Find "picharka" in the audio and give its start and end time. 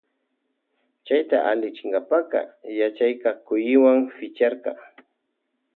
4.17-4.71